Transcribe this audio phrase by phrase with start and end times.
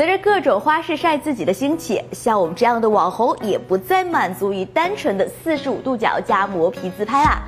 [0.00, 7.42] 随着各种花式晒自己的兴起，像我们这样的网红也不再满足于单纯的四十五度角加磨皮自拍啦。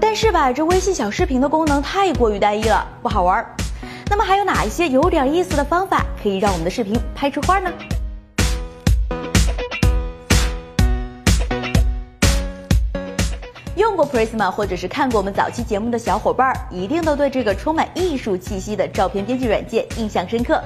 [0.00, 3.46] 但是吧，这微信小视频的功能太过于单一了，不好玩。
[4.10, 7.70] 那么还有哪一些有点意思的方法可以让我们的视频拍出花呢？
[13.76, 20.60] 用过 Prisma 或者是看过我们早期节目的小伙伴，一定都对这个充满艺术气息的照片编辑软件印象深刻。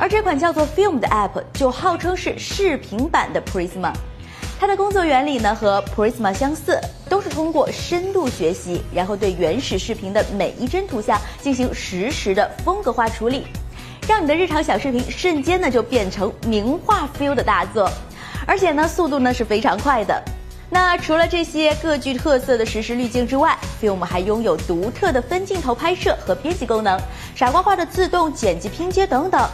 [0.00, 3.92] 而这款叫做 Film 的 App 就号称是视频版的 Prisma，
[4.58, 13.48] 它的工作原理呢和 Prisma 相似，都是通过深度学习，然后对原始视频的每一帧图像进行实时的风格化处理，
[14.06, 17.90] 让你的日常小视频瞬间呢就变成名画 feel 的大作，
[18.46, 20.22] 而且呢速度呢是非常快的。
[20.70, 26.96] 那除了这些各具特色的实时滤镜之外，Film 还拥有独特的分镜头拍摄和编辑功能，
[27.34, 29.48] 傻瓜化的自动剪辑拼接等等。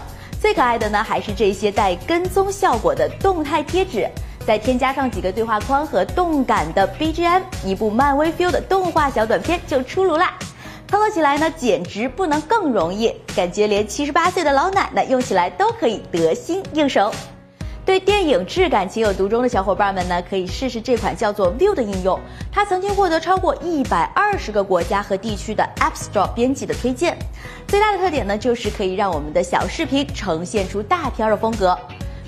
[0.44, 4.06] 最可爱的呢，还是这些带跟踪效果的动态贴纸，
[4.46, 10.34] 再添加上几个对话框和动感的 BGM，一部漫威 feel 的动画小短片就出炉啦！
[10.86, 17.10] 操作起来呢，简直不能更容易，感觉连七十八岁的老奶奶用起来都可以得心应手。
[17.84, 22.18] 对电影质感情有独钟的小伙伴们呢，可以试试这款叫做 View 的应用。
[22.50, 27.14] 它曾经获得超过一百二十个国家和地区的 App Store 编辑的推荐。
[27.68, 31.78] 最大的特点呢，就是可以让我们的小视频呈现出大片的风格。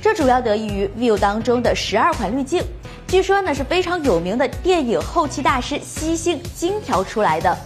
[0.02, 2.62] 这主要得益于 View 当中的十二款滤镜，
[3.08, 7.56] 据说呢是非常有名的电影后期大师西星精调出来的。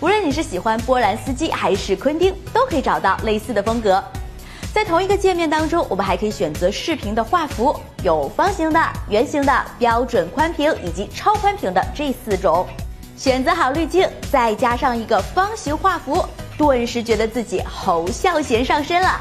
[0.00, 4.02] 无论你是喜欢波兰斯基还是昆汀，都可以找到类似的风格。
[4.72, 12.66] 在同一个界面当中，我们还可以选择视频的画幅，有方形的、圆形的、标准宽屏以及超宽屏的这四种。
[13.16, 16.24] 选择好滤镜，再加上一个方形画幅，
[16.56, 19.20] 顿时觉得自己侯孝贤上身了。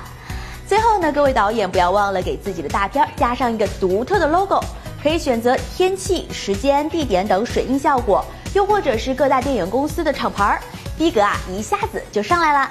[0.68, 4.63] 最后呢，各位导演不要忘了给自己的大片加上一个独特的 logo，
[5.01, 10.62] 可以选择天气、时间、地点等水印效果，又或者是各大电影公司的厂牌，
[10.95, 12.69] 逼格啊一下子就上来了。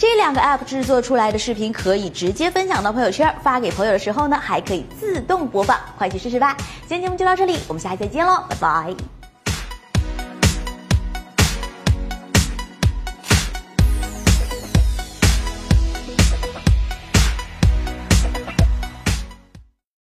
[0.00, 6.56] 这两个 App 制作出来的视频可以直接分享到朋友圈，发给朋友的时候呢，还可以自动播放，快去试试吧！
[6.88, 9.19] 今天节目就到这里，我们下期再见喽，拜拜。